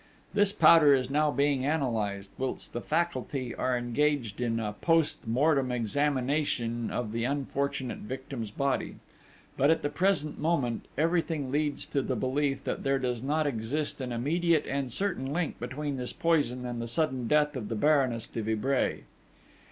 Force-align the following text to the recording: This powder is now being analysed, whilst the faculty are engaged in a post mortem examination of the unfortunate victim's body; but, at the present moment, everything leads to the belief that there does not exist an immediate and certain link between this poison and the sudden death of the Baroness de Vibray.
This 0.33 0.51
powder 0.51 0.95
is 0.95 1.11
now 1.11 1.29
being 1.29 1.63
analysed, 1.63 2.31
whilst 2.39 2.73
the 2.73 2.81
faculty 2.81 3.53
are 3.53 3.77
engaged 3.77 4.41
in 4.41 4.59
a 4.59 4.73
post 4.73 5.27
mortem 5.27 5.71
examination 5.71 6.89
of 6.89 7.11
the 7.11 7.23
unfortunate 7.23 7.99
victim's 7.99 8.49
body; 8.49 8.95
but, 9.57 9.69
at 9.69 9.83
the 9.83 9.89
present 9.91 10.39
moment, 10.39 10.87
everything 10.97 11.51
leads 11.51 11.85
to 11.85 12.01
the 12.01 12.15
belief 12.15 12.63
that 12.63 12.81
there 12.81 12.97
does 12.97 13.21
not 13.21 13.45
exist 13.45 14.01
an 14.01 14.11
immediate 14.11 14.65
and 14.65 14.91
certain 14.91 15.31
link 15.31 15.59
between 15.59 15.97
this 15.97 16.13
poison 16.13 16.65
and 16.65 16.81
the 16.81 16.87
sudden 16.87 17.27
death 17.27 17.55
of 17.55 17.69
the 17.69 17.75
Baroness 17.75 18.25
de 18.25 18.41
Vibray. 18.41 19.03